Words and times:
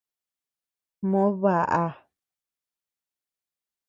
Moo 1.09 1.29
baʼa. 1.41 1.83